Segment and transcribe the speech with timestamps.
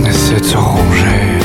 [0.00, 1.37] On essaie de.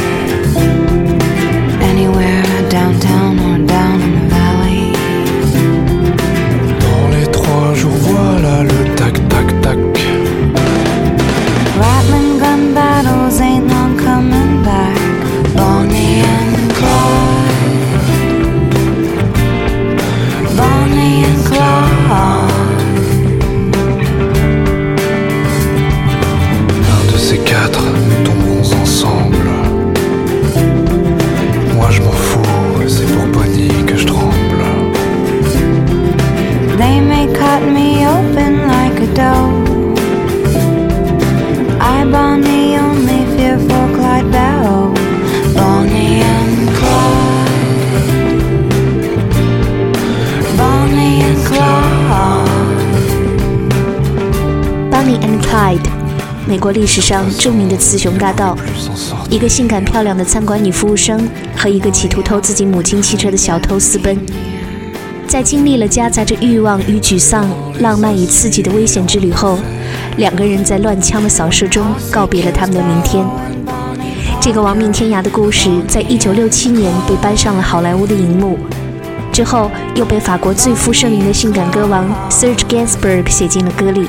[56.64, 58.56] 国历史上著名的雌雄大盗，
[59.30, 64.18] 一个性感漂亮的餐馆女服务生和一个企图偷自己母亲汽车的小偷私奔，
[65.28, 67.50] 在经历了夹杂着欲望与沮丧、
[67.80, 69.60] 浪漫与刺激的危险之旅后，
[70.16, 73.28] 两个人在乱枪的扫射中告别了他们的明天。
[74.40, 78.58] 这个亡命天涯的故事，在一九六七年被搬上了好莱坞的荧幕，
[79.34, 84.08] 之后又被法国最负盛名的性感歌王 Serge Gainsbourg 写进了歌里。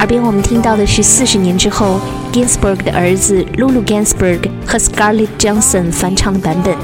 [0.00, 2.00] 耳边我们听到的是四十年之后
[2.32, 6.74] ，Ginsberg 的儿子 Lulu Ginsberg 和 Scarlett Johnson 翻唱的版本。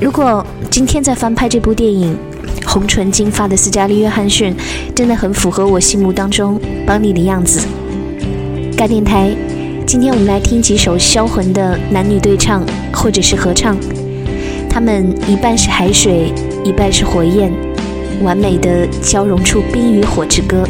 [0.00, 2.18] 如果今天再翻拍这部电影，
[2.66, 4.52] 红唇金发的斯嘉丽·约翰逊
[4.92, 7.64] 真的很符合我心目当中邦尼的样子。
[8.76, 9.30] 盖电台，
[9.86, 12.60] 今天我们来听几首销魂的男女对唱
[12.92, 13.76] 或者是合唱，
[14.68, 16.34] 他们一半是海水，
[16.64, 17.52] 一半是火焰，
[18.20, 20.66] 完美的交融出冰与火之歌。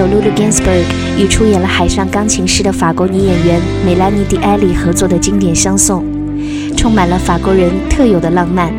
[0.00, 0.86] 手 Lulu Ginsburg
[1.18, 6.02] 与出演了《海上钢琴师》的法国女演员梅兰妮·迪埃里合作的经典相送，
[6.74, 8.72] 充满了法国人特有的浪漫，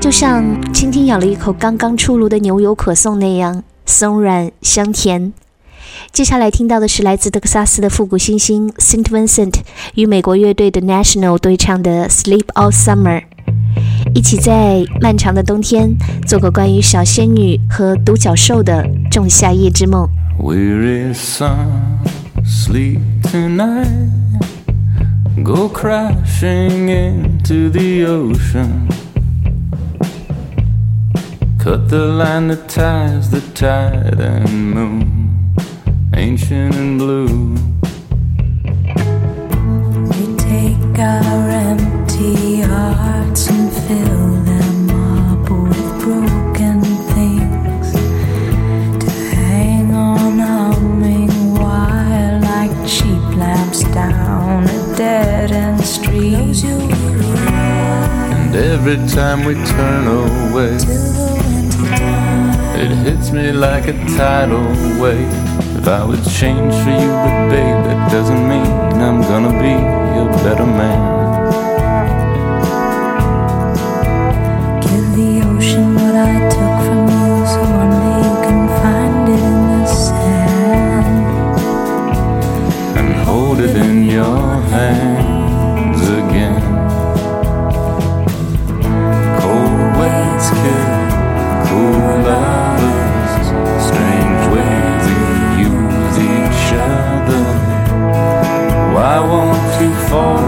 [0.00, 0.42] 就像
[0.72, 5.34] 轻轻咬了一口刚刚出炉的牛油可颂那样松软香甜。
[6.10, 9.56] 接下来听到的是来自德克萨斯的复古新星 Saint Vincent
[9.96, 13.20] 与美国乐队的 National 对唱的《Sleep All Summer》，
[14.14, 15.94] 一起在漫长的冬天
[16.26, 20.08] 做个关于小仙女和独角兽的仲夏夜之梦。
[20.42, 22.00] Weary sun,
[22.44, 22.98] sleep
[23.30, 24.10] tonight.
[25.44, 28.88] Go crashing into the ocean.
[31.60, 35.54] Cut the line that ties the tide and moon,
[36.16, 37.54] ancient and blue.
[40.10, 42.01] We take our empty
[59.14, 60.74] time we turn away,
[62.80, 64.64] it hits me like a tidal
[64.98, 65.28] wave.
[65.76, 68.66] If I would change for you, but babe, that doesn't mean
[69.02, 69.74] I'm gonna be
[70.18, 71.31] a better man.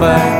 [0.04, 0.33] Back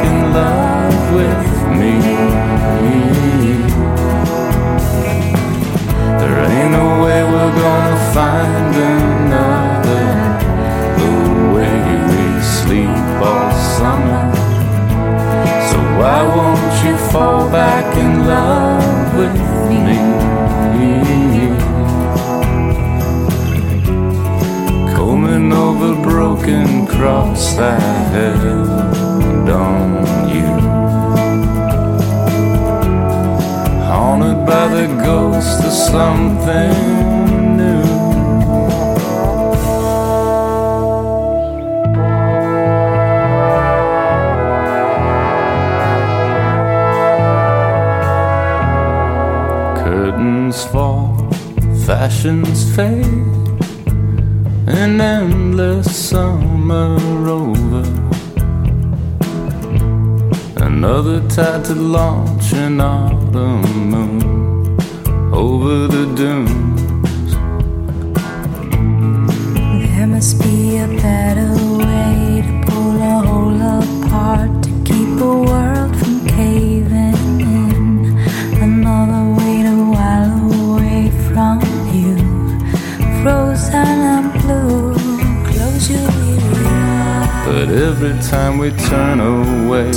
[88.34, 89.90] time we turn away,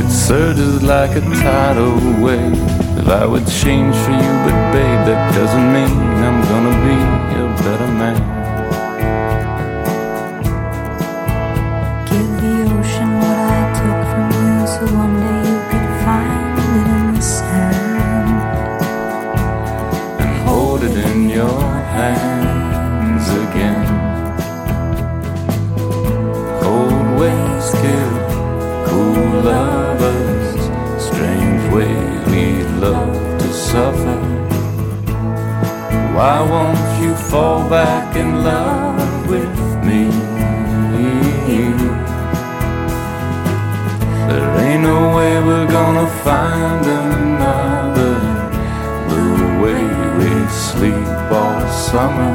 [0.00, 2.52] it surges like a tidal wave.
[3.00, 5.92] If I would change for you, but babe, that doesn't mean
[6.26, 6.96] I'm gonna be
[7.42, 8.37] a better man.
[37.84, 39.56] Back in love with
[39.86, 40.02] me?
[44.28, 48.14] There ain't no way we're gonna find another
[49.12, 49.24] the
[49.62, 49.82] way
[50.18, 50.30] we
[50.68, 51.08] sleep
[51.40, 52.32] all summer.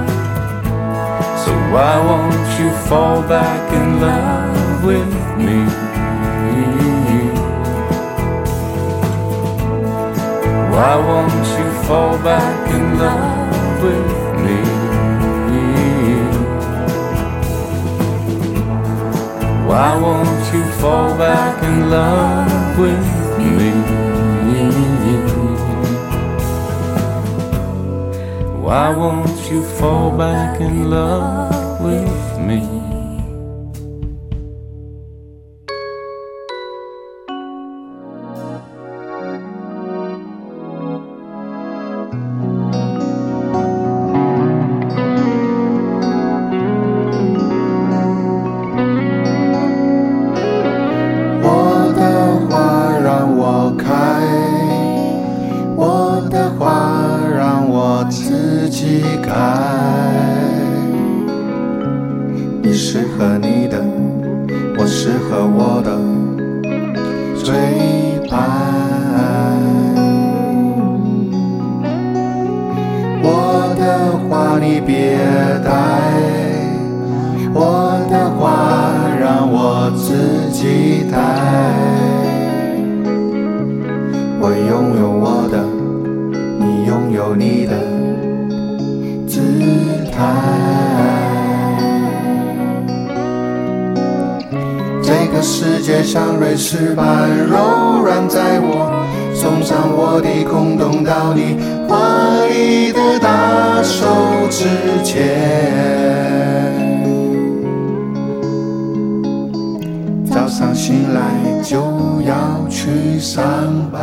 [1.43, 5.13] So why won't you fall back in love with
[5.45, 5.59] me?
[10.73, 14.22] Why won't you fall back in love with
[19.73, 23.05] Why won't you fall back in love with
[23.39, 23.71] me?
[28.61, 31.42] Why won't you fall back in love
[65.35, 65.72] 我适
[96.55, 101.57] 像瑞士般柔软，在我送上我的空洞到你
[101.89, 104.05] 怀里的大手
[104.51, 104.67] 之
[105.03, 105.33] 前。
[110.29, 111.21] 早上醒来
[111.63, 111.77] 就
[112.21, 113.43] 要去上
[113.91, 114.01] 班，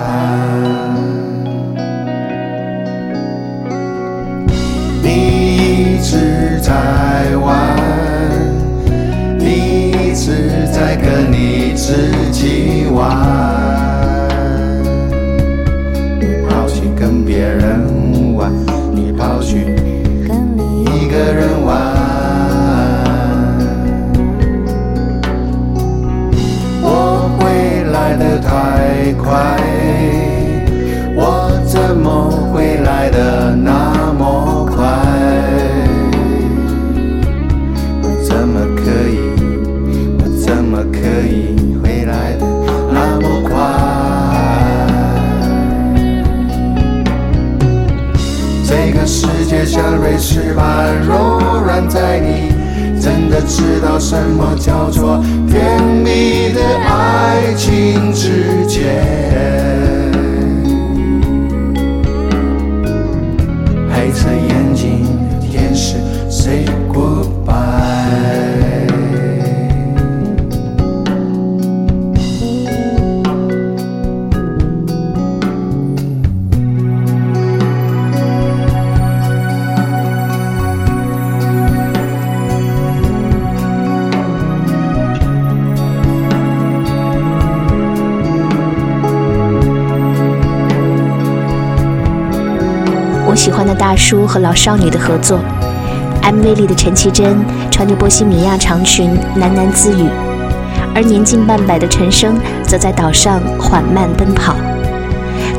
[29.31, 29.39] 快，
[31.15, 31.23] 我
[31.65, 34.83] 怎么会来的那么快？
[38.03, 39.21] 我怎么可以？
[40.19, 42.47] 我怎么可以回来的
[42.93, 43.55] 那么快？
[48.65, 52.50] 这个世界像瑞士般柔软，在你
[53.01, 59.80] 真的知道什么叫做甜蜜的爱情之间。
[94.11, 95.39] 叔和老少女的合作。
[96.21, 100.09] MV 里的陈绮贞穿着波西米亚长裙喃喃自语，
[100.93, 104.57] 而年近半百的陈升则在岛上缓慢奔跑。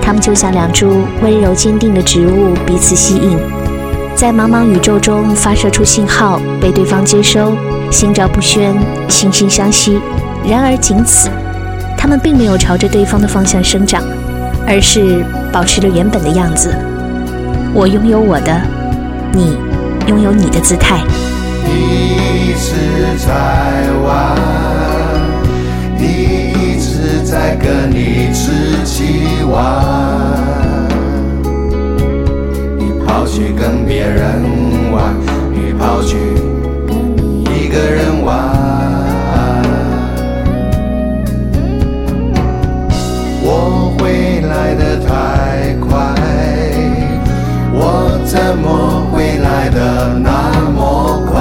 [0.02, 3.38] 他们就像两株温柔坚定的植物，彼此吸引，
[4.16, 7.54] 在茫茫宇宙中发射出信号，被对方接收，
[7.90, 8.76] 心照不宣，
[9.08, 9.98] 惺惺相惜。
[10.46, 11.30] 然而仅此，
[11.98, 14.04] 他们并没有朝着对方的方向生长，
[14.68, 16.76] 而是保持着原本的样子。
[17.74, 18.62] 我拥有我的，
[19.32, 19.58] 你
[20.06, 21.02] 拥有你的姿态。
[21.64, 21.72] 你
[22.50, 22.76] 一直
[23.18, 23.32] 在
[24.04, 24.36] 玩，
[25.98, 26.04] 你
[26.52, 28.52] 一直在跟你自
[28.84, 29.56] 己玩。
[32.78, 34.44] 你跑去跟别人
[34.92, 35.16] 玩，
[35.54, 36.18] 你跑去
[37.56, 38.36] 一个人玩。
[43.44, 45.31] 我回来的太
[48.52, 51.40] 怎么会来的那么快？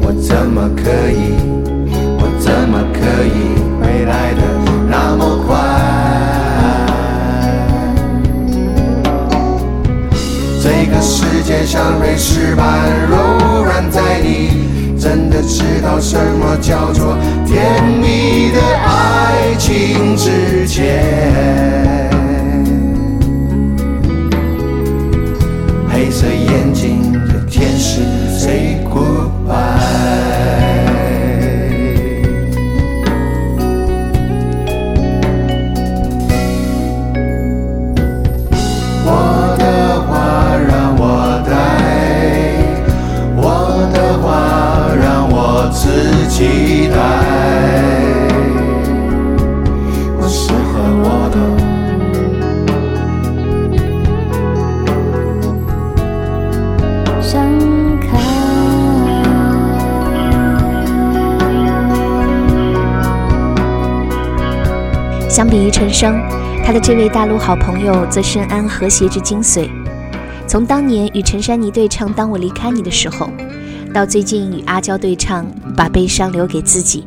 [0.00, 1.36] 我怎么可以？
[2.16, 4.40] 我怎么可以会来的
[4.88, 5.52] 那么快？
[10.62, 12.64] 这个世界像瑞士般
[13.10, 22.10] 柔软，在你真的知道什么叫做甜蜜的爱情之间。
[26.04, 28.00] 黑色眼睛的天使
[28.44, 28.76] 飞
[65.32, 66.20] 相比于陈升，
[66.62, 69.66] 他的这位大陆好朋友则深谙和谐之精髓。
[70.46, 73.30] 从当年与陈珊妮对唱《当我离开你》的时候，
[73.94, 75.42] 到最近与阿娇对唱
[75.74, 77.00] 《把悲伤留给自己》，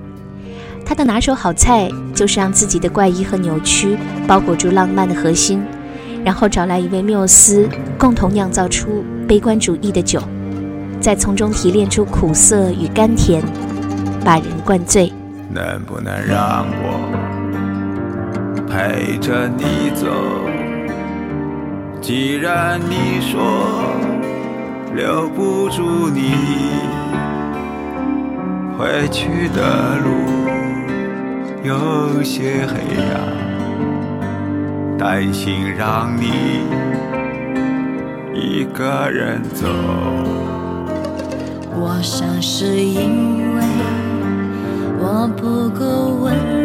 [0.84, 3.96] 他的拿手好菜就是让自己的怪异和扭曲
[4.28, 5.64] 包裹住浪漫的核心，
[6.24, 10.20] 然后找来一位缪斯，共同酿造出悲观主义的酒，
[11.00, 13.44] 再从中提炼出苦涩与甘甜，
[14.26, 15.14] 把人灌醉。
[15.54, 17.25] 能不能让我
[18.76, 20.06] 陪着你走？
[22.02, 23.96] 既然你说
[24.94, 26.34] 留不住你，
[28.78, 30.10] 回去的路
[31.64, 32.76] 有些黑
[33.14, 33.16] 暗，
[34.98, 36.66] 担心让你
[38.34, 39.66] 一个人走。
[41.78, 43.64] 我想是因为
[45.00, 45.86] 我不够
[46.22, 46.36] 温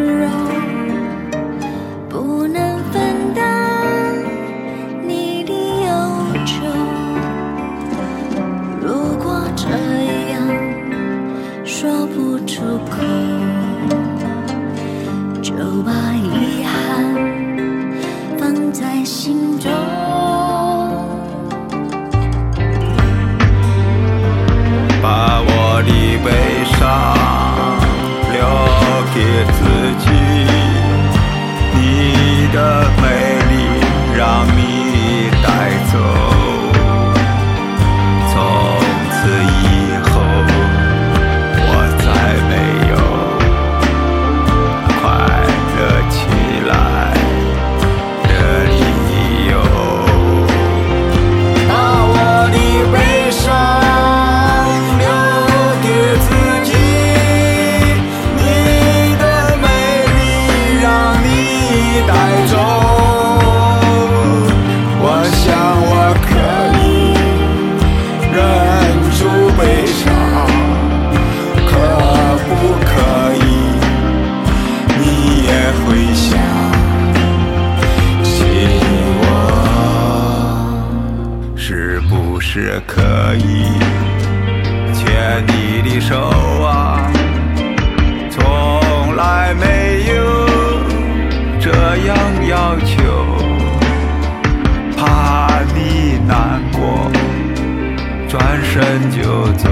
[98.71, 99.69] 转身就走。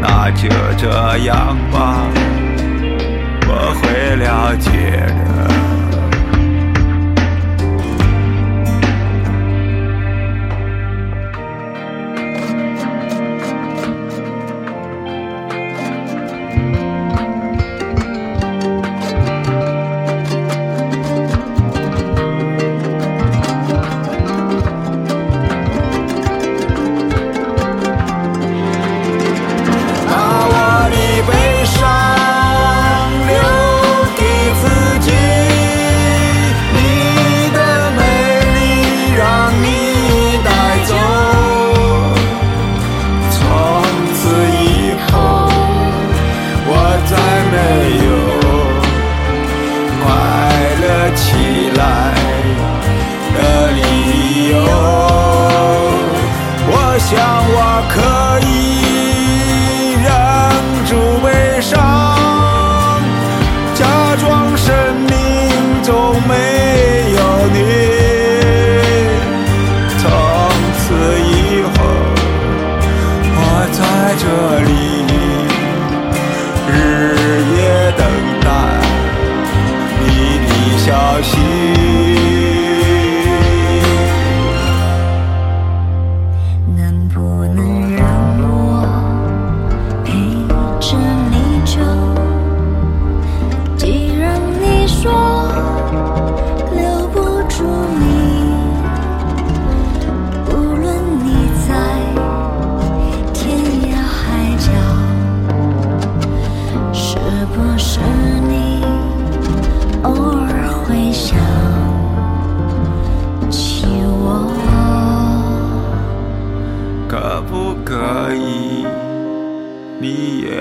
[0.00, 2.08] 那就这样吧，
[3.46, 4.70] 我会了解
[5.06, 5.65] 的。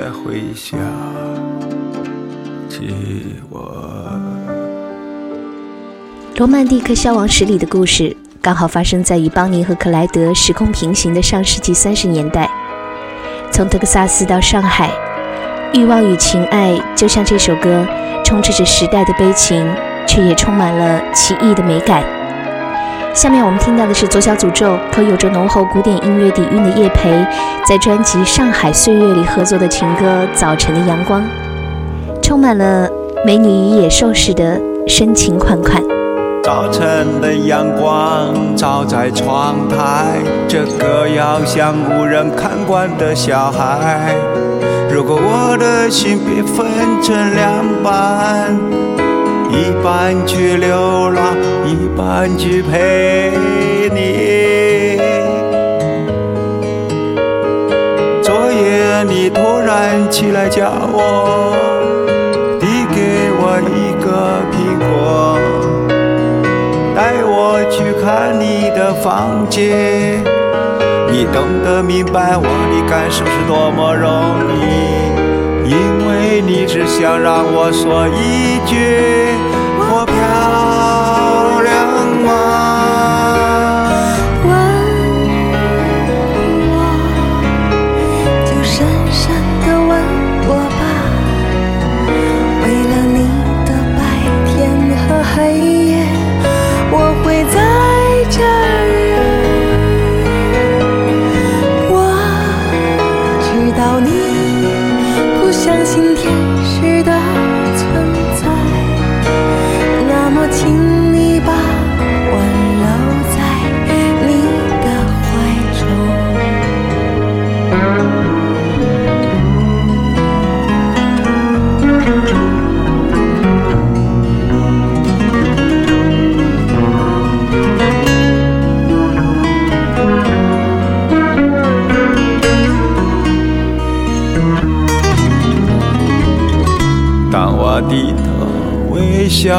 [0.05, 0.79] 你也会想
[2.69, 4.11] 起我。
[6.37, 12.47] 罗曼蒂克消亡史里的故事，刚好发生在与邦尼和克莱德时空平行的上世纪三十年代。
[13.51, 14.91] 从德克萨斯到上海，
[15.73, 17.83] 欲望与情爱就像这首歌，
[18.23, 19.67] 充斥着时代的悲情，
[20.05, 22.03] 却也充满了奇异的美感。
[23.15, 27.10] 下面我们听到的是左小诅咒和有着浓厚古典音乐底蕴的叶培
[27.65, 31.21] 在专辑《上海岁月》里合作的情歌《早晨的阳光》，
[32.21, 32.89] 充满了
[33.25, 35.82] 美女与野兽似的深情款款。
[36.43, 44.13] 早晨的阳光照在窗台，这个要向无人看管的小孩。
[44.91, 46.65] 如果我的心被分
[47.01, 48.60] 成两半，
[49.55, 51.33] 一半去流浪，
[51.65, 53.31] 一半去陪
[53.93, 54.99] 你。
[58.21, 61.55] 昨夜你突然起来叫我，
[62.59, 65.39] 递给我一个苹果，
[66.93, 70.21] 带我去看你的房间。
[71.09, 74.11] 你懂得明白我的感受是多么容
[74.59, 75.94] 易，因
[76.41, 79.54] 你只想让我说一句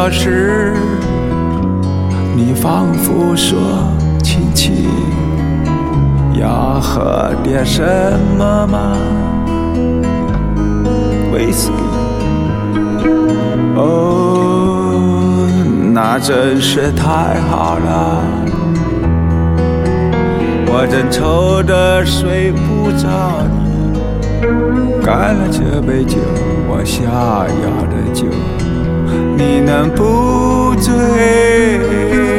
[0.07, 0.73] 微笑时，
[2.37, 3.59] 你仿佛说
[4.23, 4.88] ：“亲亲，
[6.40, 7.83] 要喝点什
[8.38, 8.97] 么吗？”
[11.35, 13.09] 威士忌。
[13.75, 15.49] 哦，
[15.92, 18.23] 那真是太好了，
[20.69, 23.57] 我正愁得睡不着呢。
[25.03, 26.19] 干了这杯酒，
[26.69, 28.27] 我想要的酒，
[29.37, 32.36] 你能不醉？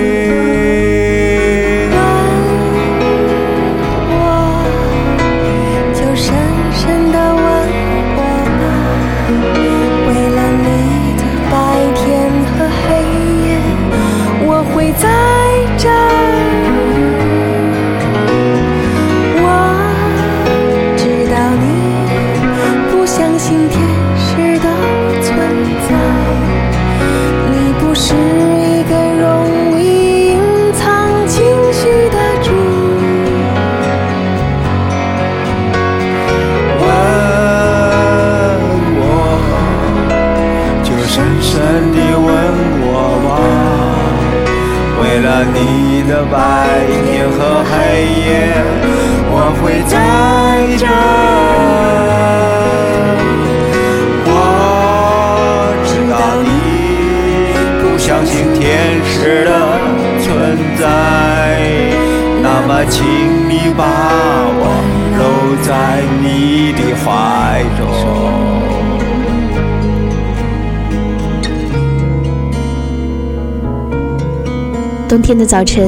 [75.18, 75.84] 冬天的早晨，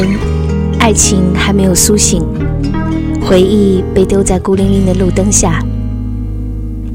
[0.80, 2.20] 爱情还没有苏醒，
[3.22, 5.64] 回忆被丢在孤零零的路灯下。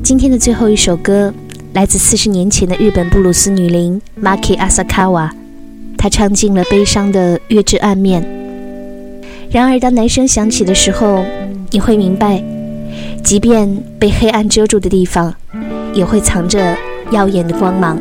[0.03, 1.33] 今天的最后一首歌
[1.75, 5.31] 来自四十年前的日本布鲁斯女伶 Maki Asakawa，
[5.97, 8.29] 她唱尽了悲伤的月之暗面。
[9.49, 11.25] 然而，当男声响起的时候，
[11.71, 12.43] 你会明白，
[13.23, 15.33] 即便被黑暗遮住的地方，
[15.95, 16.77] 也会藏着
[17.13, 17.97] 耀眼的光芒。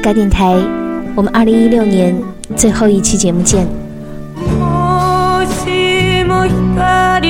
[0.00, 0.62] 该电台，
[1.15, 2.15] 我们二零一六年
[2.55, 3.67] 最后一期节目见。
[4.59, 7.21] もしも光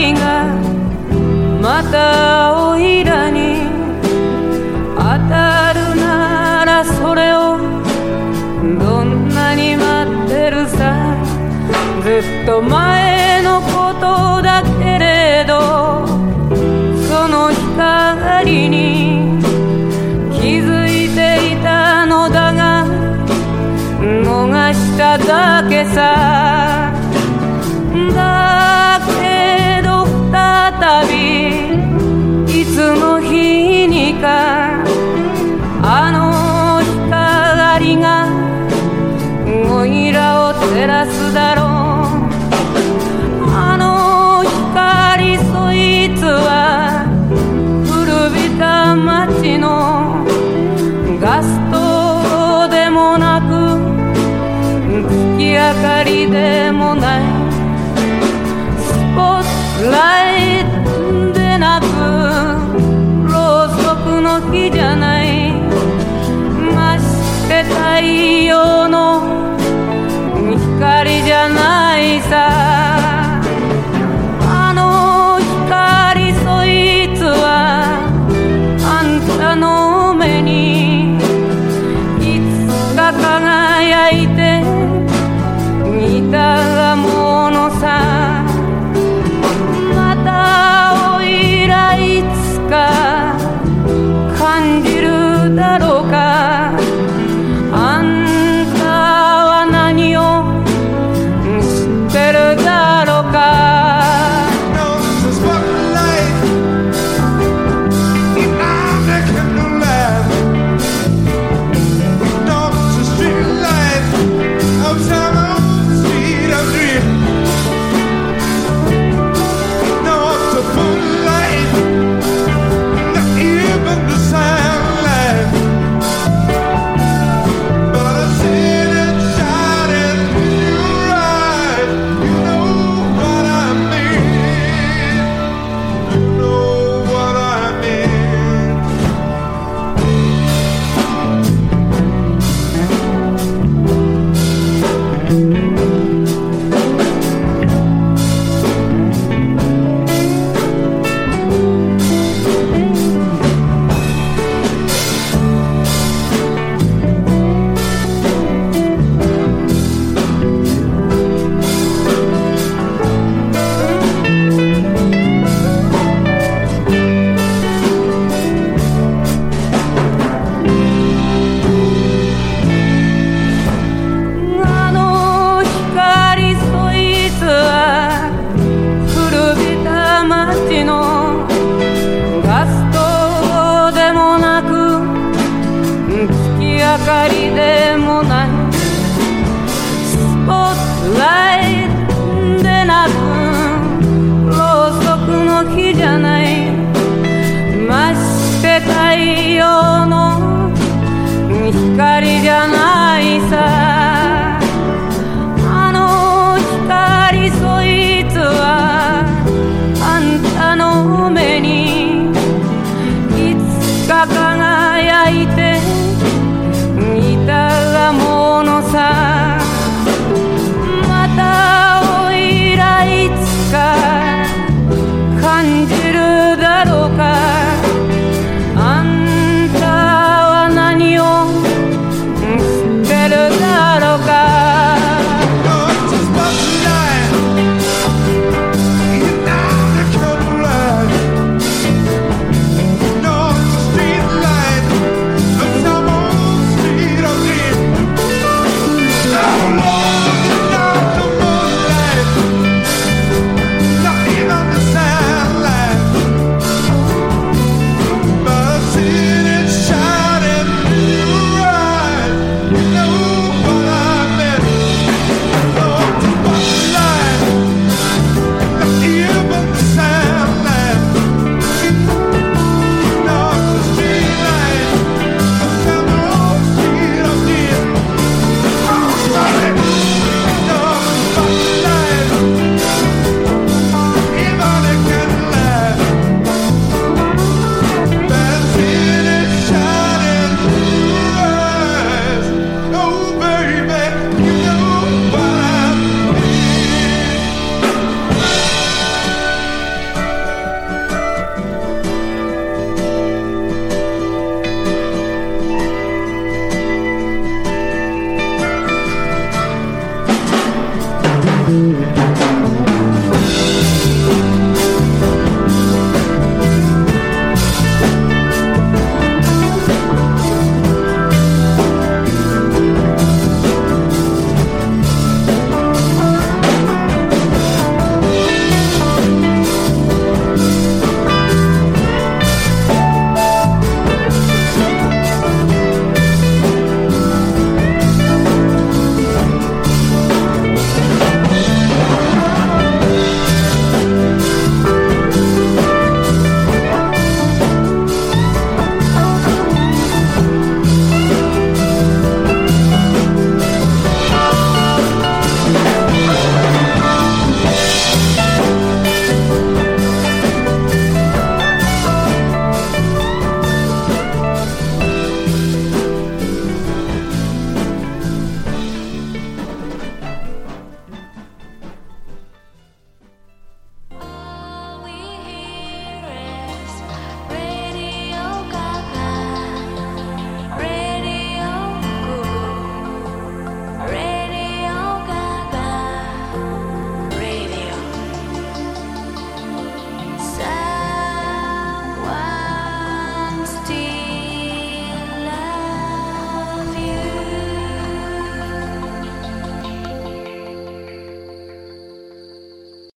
[25.84, 26.41] listen